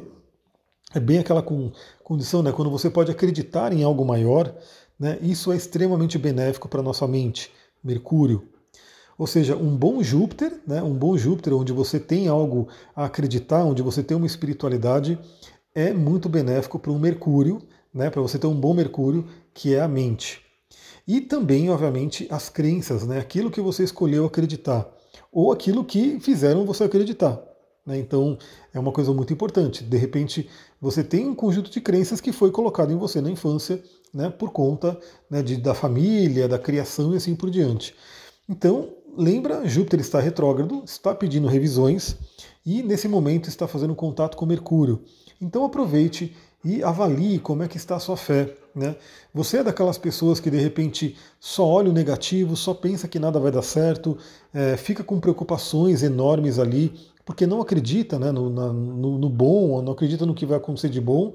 é 0.94 1.00
bem 1.00 1.18
aquela 1.18 1.42
condição, 2.04 2.44
né, 2.44 2.52
quando 2.52 2.70
você 2.70 2.88
pode 2.88 3.10
acreditar 3.10 3.72
em 3.72 3.82
algo 3.82 4.04
maior, 4.04 4.54
né, 4.98 5.18
isso 5.20 5.50
é 5.50 5.56
extremamente 5.56 6.18
benéfico 6.18 6.68
para 6.68 6.78
a 6.78 6.84
nossa 6.84 7.08
mente. 7.08 7.50
Mercúrio, 7.82 8.48
ou 9.18 9.26
seja, 9.26 9.56
um 9.56 9.76
bom 9.76 10.02
Júpiter, 10.02 10.60
né, 10.64 10.80
um 10.80 10.94
bom 10.94 11.16
Júpiter 11.16 11.54
onde 11.54 11.72
você 11.72 11.98
tem 11.98 12.28
algo 12.28 12.68
a 12.94 13.06
acreditar, 13.06 13.64
onde 13.64 13.82
você 13.82 14.02
tem 14.02 14.16
uma 14.16 14.26
espiritualidade, 14.26 15.18
é 15.76 15.92
muito 15.92 16.26
benéfico 16.26 16.78
para 16.78 16.90
o 16.90 16.98
Mercúrio, 16.98 17.60
né, 17.92 18.08
para 18.08 18.22
você 18.22 18.38
ter 18.38 18.46
um 18.46 18.58
bom 18.58 18.72
Mercúrio, 18.72 19.26
que 19.52 19.74
é 19.74 19.80
a 19.80 19.86
mente. 19.86 20.40
E 21.06 21.20
também, 21.20 21.68
obviamente, 21.68 22.26
as 22.30 22.48
crenças, 22.48 23.06
né, 23.06 23.18
aquilo 23.18 23.50
que 23.50 23.60
você 23.60 23.84
escolheu 23.84 24.24
acreditar, 24.24 24.90
ou 25.30 25.52
aquilo 25.52 25.84
que 25.84 26.18
fizeram 26.18 26.64
você 26.64 26.84
acreditar. 26.84 27.38
Né, 27.84 27.98
então, 27.98 28.38
é 28.72 28.80
uma 28.80 28.90
coisa 28.90 29.12
muito 29.12 29.34
importante. 29.34 29.84
De 29.84 29.98
repente, 29.98 30.48
você 30.80 31.04
tem 31.04 31.28
um 31.28 31.34
conjunto 31.34 31.70
de 31.70 31.80
crenças 31.82 32.22
que 32.22 32.32
foi 32.32 32.50
colocado 32.50 32.90
em 32.90 32.96
você 32.96 33.20
na 33.20 33.30
infância, 33.30 33.82
né, 34.14 34.30
por 34.30 34.52
conta 34.52 34.98
né, 35.30 35.42
de, 35.42 35.58
da 35.58 35.74
família, 35.74 36.48
da 36.48 36.58
criação 36.58 37.12
e 37.12 37.18
assim 37.18 37.36
por 37.36 37.50
diante. 37.50 37.94
Então, 38.48 38.94
lembra, 39.14 39.68
Júpiter 39.68 40.00
está 40.00 40.20
retrógrado, 40.20 40.82
está 40.86 41.14
pedindo 41.14 41.48
revisões 41.48 42.16
e 42.64 42.82
nesse 42.82 43.08
momento 43.08 43.50
está 43.50 43.68
fazendo 43.68 43.94
contato 43.94 44.38
com 44.38 44.46
Mercúrio. 44.46 45.04
Então 45.40 45.64
aproveite 45.64 46.34
e 46.64 46.82
avalie 46.82 47.38
como 47.38 47.62
é 47.62 47.68
que 47.68 47.76
está 47.76 47.96
a 47.96 48.00
sua 48.00 48.16
fé. 48.16 48.52
Né? 48.74 48.96
Você 49.32 49.58
é 49.58 49.62
daquelas 49.62 49.96
pessoas 49.96 50.40
que 50.40 50.50
de 50.50 50.58
repente 50.58 51.16
só 51.38 51.66
olha 51.66 51.90
o 51.90 51.92
negativo, 51.92 52.56
só 52.56 52.74
pensa 52.74 53.06
que 53.06 53.18
nada 53.18 53.38
vai 53.38 53.52
dar 53.52 53.62
certo, 53.62 54.18
é, 54.52 54.76
fica 54.76 55.04
com 55.04 55.20
preocupações 55.20 56.02
enormes 56.02 56.58
ali, 56.58 56.92
porque 57.24 57.46
não 57.46 57.60
acredita 57.60 58.18
né, 58.18 58.32
no, 58.32 58.50
na, 58.50 58.72
no, 58.72 59.16
no 59.16 59.28
bom, 59.30 59.80
não 59.80 59.92
acredita 59.92 60.26
no 60.26 60.34
que 60.34 60.44
vai 60.44 60.58
acontecer 60.58 60.88
de 60.88 61.00
bom. 61.00 61.34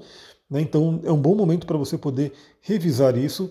Né? 0.50 0.60
Então 0.60 1.00
é 1.02 1.10
um 1.10 1.20
bom 1.20 1.34
momento 1.34 1.66
para 1.66 1.78
você 1.78 1.96
poder 1.96 2.32
revisar 2.60 3.16
isso 3.16 3.50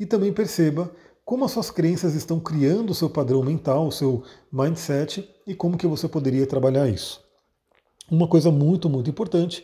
e 0.00 0.06
também 0.06 0.32
perceba 0.32 0.90
como 1.24 1.44
as 1.44 1.50
suas 1.50 1.70
crenças 1.70 2.14
estão 2.14 2.40
criando 2.40 2.90
o 2.90 2.94
seu 2.94 3.10
padrão 3.10 3.42
mental, 3.42 3.88
o 3.88 3.92
seu 3.92 4.22
mindset 4.50 5.28
e 5.46 5.54
como 5.54 5.76
que 5.76 5.86
você 5.86 6.08
poderia 6.08 6.46
trabalhar 6.46 6.88
isso. 6.88 7.20
Uma 8.10 8.26
coisa 8.26 8.50
muito, 8.50 8.88
muito 8.88 9.10
importante 9.10 9.62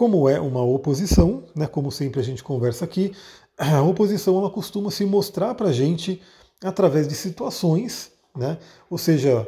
como 0.00 0.26
é 0.30 0.40
uma 0.40 0.62
oposição, 0.62 1.44
né, 1.54 1.66
como 1.66 1.92
sempre 1.92 2.20
a 2.20 2.24
gente 2.24 2.42
conversa 2.42 2.86
aqui, 2.86 3.12
a 3.58 3.82
oposição 3.82 4.38
ela 4.38 4.48
costuma 4.48 4.90
se 4.90 5.04
mostrar 5.04 5.54
para 5.54 5.68
a 5.68 5.72
gente 5.74 6.22
através 6.64 7.06
de 7.06 7.14
situações, 7.14 8.10
né, 8.34 8.56
ou 8.88 8.96
seja, 8.96 9.46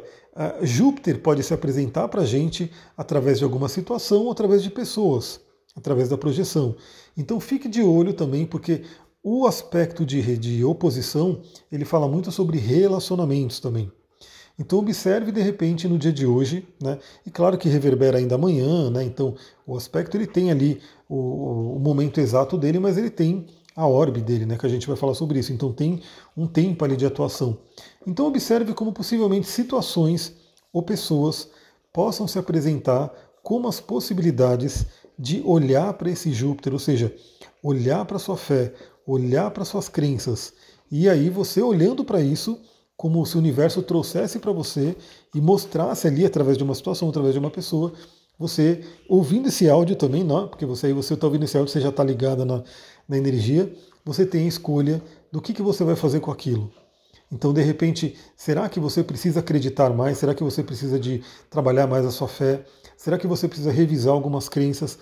Júpiter 0.61 1.23
pode 1.23 1.43
se 1.43 1.55
apresentar 1.55 2.07
para 2.09 2.21
a 2.21 2.27
gente 2.27 2.71
através 2.95 3.39
de 3.39 3.45
alguma 3.45 3.67
situação 3.67 4.25
ou 4.25 4.31
através 4.31 4.63
de 4.63 4.69
pessoas, 4.69 5.41
através 5.75 6.11
da 6.11 6.19
projeção. 6.19 6.77
Então 7.17 7.41
fique 7.41 7.67
de 7.67 7.81
olho 7.81 8.13
também, 8.13 8.45
porque 8.45 8.83
o 9.23 9.47
aspecto 9.47 10.05
de, 10.05 10.37
de 10.37 10.63
oposição 10.63 11.41
ele 11.71 11.87
fala 11.87 12.07
muito 12.07 12.31
sobre 12.31 12.59
relacionamentos 12.59 13.59
também. 13.59 13.91
Então 14.59 14.79
observe 14.79 15.33
de 15.33 15.41
repente 15.41 15.89
no 15.89 15.99
dia 15.99 16.13
de 16.13 16.27
hoje, 16.27 16.67
né? 16.81 16.99
E 17.27 17.31
claro 17.31 17.57
que 17.57 17.69
reverbera 17.69 18.19
ainda 18.19 18.35
amanhã, 18.35 18.91
né? 18.91 19.03
Então 19.03 19.35
o 19.67 19.77
aspecto 19.77 20.17
ele 20.17 20.27
tem 20.27 20.51
ali 20.51 20.81
o, 21.09 21.77
o 21.77 21.79
momento 21.79 22.21
exato 22.21 22.59
dele, 22.59 22.79
mas 22.79 22.97
ele 22.97 23.11
tem 23.11 23.47
a 23.75 23.87
orbe 23.87 24.21
dele, 24.21 24.45
né? 24.45 24.57
Que 24.59 24.67
a 24.67 24.69
gente 24.69 24.87
vai 24.87 24.97
falar 24.97 25.15
sobre 25.15 25.39
isso. 25.39 25.53
Então 25.53 25.73
tem 25.73 26.01
um 26.37 26.47
tempo 26.47 26.85
ali 26.85 26.97
de 26.97 27.07
atuação. 27.07 27.59
Então 28.07 28.27
observe 28.27 28.75
como 28.75 28.93
possivelmente 28.93 29.49
situações 29.49 30.35
ou 30.73 30.83
pessoas 30.83 31.49
possam 31.93 32.27
se 32.27 32.39
apresentar 32.39 33.13
como 33.43 33.69
as 33.69 33.81
possibilidades 33.81 34.87
de 35.19 35.43
olhar 35.45 35.93
para 35.95 36.11
esse 36.11 36.33
Júpiter, 36.33 36.73
ou 36.73 36.79
seja, 36.79 37.15
olhar 37.63 38.05
para 38.05 38.19
sua 38.19 38.37
fé, 38.37 38.73
olhar 39.07 39.51
para 39.51 39.65
suas 39.65 39.89
crenças. 39.89 40.53
E 40.91 41.09
aí 41.09 41.29
você 41.29 41.63
olhando 41.63 42.05
para 42.05 42.21
isso, 42.21 42.61
como 42.97 43.25
se 43.27 43.37
o 43.37 43.39
universo 43.39 43.83
trouxesse 43.83 44.39
para 44.39 44.53
você 44.53 44.97
e 45.35 45.41
mostrasse 45.41 46.07
ali 46.07 46.25
através 46.25 46.57
de 46.57 46.65
uma 46.65 46.75
situação, 46.75 47.09
através 47.09 47.33
de 47.35 47.39
uma 47.41 47.51
pessoa, 47.51 47.93
você 48.39 48.85
ouvindo 49.09 49.49
esse 49.49 49.69
áudio 49.69 49.97
também, 49.97 50.25
não, 50.25 50.49
porque 50.49 50.67
você 50.67 50.89
aí 50.89 50.93
você 50.93 51.15
está 51.15 51.27
ouvindo 51.27 51.45
esse 51.45 51.57
áudio, 51.57 51.73
você 51.73 51.81
já 51.81 51.91
está 51.91 52.03
ligado 52.03 52.45
na, 52.45 52.63
na 53.09 53.19
energia, 53.19 53.73
você 54.05 54.27
tem 54.27 54.45
a 54.45 54.49
escolha 54.49 55.03
do 55.31 55.41
que, 55.41 55.53
que 55.53 55.63
você 55.63 55.85
vai 55.85 55.97
fazer 55.97 56.21
com 56.21 56.31
aquilo. 56.31 56.71
Então, 57.31 57.53
de 57.53 57.63
repente, 57.63 58.15
será 58.37 58.69
que 58.69 58.79
você 58.79 59.03
precisa 59.03 59.41
acreditar 59.41 59.91
mais? 59.91 60.19
Será 60.19 60.35
que 60.35 60.45
você 60.45 60.63
precisa 60.63 61.01
de 61.01 61.23
trabalhar 61.49 61.87
mais 61.87 62.05
a 62.05 62.11
sua 62.11 62.29
fé? 62.29 62.65
Será 62.95 63.17
que 63.17 63.27
você 63.27 63.49
precisa 63.49 63.73
revisar 63.73 64.13
algumas 64.13 64.51
crenças? 64.51 64.99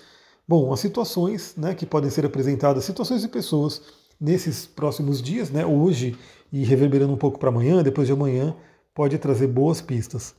Bom, 0.47 0.71
as 0.71 0.79
situações 0.79 1.53
né, 1.57 1.75
que 1.75 1.85
podem 1.85 2.09
ser 2.09 2.25
apresentadas, 2.25 2.85
situações 2.85 3.23
e 3.23 3.27
pessoas 3.27 3.81
nesses 4.19 4.65
próximos 4.65 5.21
dias, 5.21 5.49
né, 5.49 5.65
hoje 5.65 6.17
e 6.51 6.63
reverberando 6.63 7.13
um 7.13 7.17
pouco 7.17 7.39
para 7.39 7.49
amanhã, 7.49 7.81
depois 7.81 8.07
de 8.07 8.13
amanhã, 8.13 8.55
pode 8.93 9.17
trazer 9.17 9.47
boas 9.47 9.81
pistas. 9.81 10.35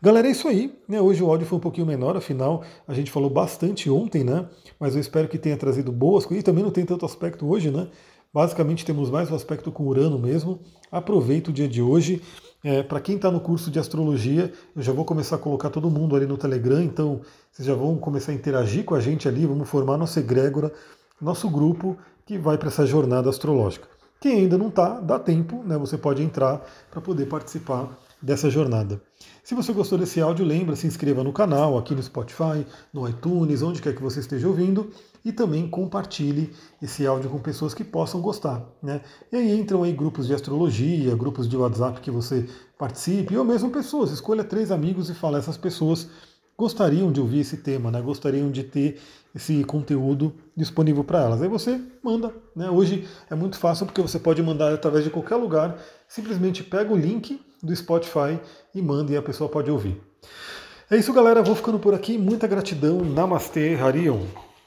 Galera, 0.00 0.28
é 0.28 0.30
isso 0.30 0.48
aí. 0.48 0.76
Né? 0.88 1.00
Hoje 1.00 1.22
o 1.22 1.30
áudio 1.30 1.46
foi 1.46 1.58
um 1.58 1.60
pouquinho 1.60 1.86
menor, 1.86 2.16
afinal 2.16 2.62
a 2.86 2.92
gente 2.92 3.10
falou 3.10 3.30
bastante 3.30 3.88
ontem, 3.88 4.24
né? 4.24 4.46
Mas 4.78 4.94
eu 4.94 5.00
espero 5.00 5.28
que 5.28 5.38
tenha 5.38 5.56
trazido 5.56 5.92
boas 5.92 6.26
coisas. 6.26 6.42
E 6.42 6.44
também 6.44 6.64
não 6.64 6.70
tem 6.70 6.84
tanto 6.84 7.06
aspecto 7.06 7.48
hoje, 7.48 7.70
né? 7.70 7.88
Basicamente 8.34 8.84
temos 8.84 9.10
mais 9.10 9.30
um 9.30 9.34
aspecto 9.34 9.70
com 9.70 9.86
Urano 9.86 10.18
mesmo. 10.18 10.58
Aproveita 10.90 11.50
o 11.50 11.52
dia 11.52 11.68
de 11.68 11.80
hoje. 11.80 12.20
É, 12.64 12.82
para 12.82 13.00
quem 13.00 13.16
está 13.16 13.30
no 13.30 13.40
curso 13.40 13.70
de 13.70 13.78
astrologia, 13.78 14.52
eu 14.74 14.82
já 14.82 14.92
vou 14.92 15.04
começar 15.04 15.36
a 15.36 15.38
colocar 15.38 15.68
todo 15.68 15.90
mundo 15.90 16.14
ali 16.14 16.26
no 16.26 16.38
Telegram, 16.38 16.80
então 16.80 17.20
vocês 17.50 17.66
já 17.66 17.74
vão 17.74 17.98
começar 17.98 18.30
a 18.30 18.34
interagir 18.34 18.84
com 18.84 18.94
a 18.94 19.00
gente 19.00 19.26
ali, 19.26 19.44
vamos 19.44 19.68
formar 19.68 19.96
nossa 19.96 20.20
egrégora, 20.20 20.72
nosso 21.20 21.50
grupo 21.50 21.98
que 22.24 22.38
vai 22.38 22.56
para 22.56 22.68
essa 22.68 22.86
jornada 22.86 23.28
astrológica. 23.28 23.91
Quem 24.22 24.42
ainda 24.42 24.56
não 24.56 24.68
está, 24.68 25.00
dá 25.00 25.18
tempo, 25.18 25.64
né? 25.64 25.76
Você 25.76 25.98
pode 25.98 26.22
entrar 26.22 26.64
para 26.92 27.00
poder 27.00 27.26
participar 27.26 27.98
dessa 28.22 28.48
jornada. 28.48 29.02
Se 29.42 29.52
você 29.52 29.72
gostou 29.72 29.98
desse 29.98 30.20
áudio, 30.20 30.46
lembra, 30.46 30.76
se 30.76 30.86
inscreva 30.86 31.24
no 31.24 31.32
canal, 31.32 31.76
aqui 31.76 31.92
no 31.92 32.00
Spotify, 32.00 32.64
no 32.92 33.08
iTunes, 33.08 33.62
onde 33.62 33.82
quer 33.82 33.96
que 33.96 34.00
você 34.00 34.20
esteja 34.20 34.46
ouvindo, 34.46 34.92
e 35.24 35.32
também 35.32 35.68
compartilhe 35.68 36.52
esse 36.80 37.04
áudio 37.04 37.30
com 37.30 37.40
pessoas 37.40 37.74
que 37.74 37.82
possam 37.82 38.20
gostar. 38.20 38.64
Né? 38.80 39.00
E 39.32 39.34
aí 39.34 39.58
entram 39.58 39.82
aí 39.82 39.92
grupos 39.92 40.28
de 40.28 40.34
astrologia, 40.34 41.16
grupos 41.16 41.48
de 41.48 41.56
WhatsApp 41.56 42.00
que 42.00 42.10
você 42.12 42.48
participe, 42.78 43.36
ou 43.36 43.44
mesmo 43.44 43.70
pessoas, 43.70 44.12
escolha 44.12 44.44
três 44.44 44.70
amigos 44.70 45.10
e 45.10 45.14
fala, 45.14 45.38
essas 45.38 45.56
pessoas 45.56 46.08
gostariam 46.56 47.10
de 47.10 47.20
ouvir 47.20 47.40
esse 47.40 47.56
tema, 47.56 47.90
né? 47.90 48.00
gostariam 48.00 48.50
de 48.50 48.62
ter 48.64 49.00
esse 49.34 49.64
conteúdo 49.64 50.34
disponível 50.56 51.02
para 51.02 51.22
elas. 51.22 51.42
Aí 51.42 51.48
você 51.48 51.80
manda. 52.02 52.32
Né? 52.54 52.68
Hoje 52.70 53.08
é 53.30 53.34
muito 53.34 53.58
fácil 53.58 53.86
porque 53.86 54.00
você 54.00 54.18
pode 54.18 54.42
mandar 54.42 54.72
através 54.72 55.04
de 55.04 55.10
qualquer 55.10 55.36
lugar, 55.36 55.78
simplesmente 56.06 56.62
pega 56.62 56.92
o 56.92 56.96
link 56.96 57.40
do 57.62 57.74
Spotify 57.74 58.38
e 58.74 58.82
manda 58.82 59.12
e 59.12 59.16
a 59.16 59.22
pessoa 59.22 59.48
pode 59.48 59.70
ouvir. 59.70 60.00
É 60.90 60.96
isso, 60.96 61.12
galera. 61.12 61.42
Vou 61.42 61.54
ficando 61.54 61.78
por 61.78 61.94
aqui. 61.94 62.18
Muita 62.18 62.46
gratidão. 62.46 62.98
Namastê, 62.98 63.74
Harion. 63.74 64.26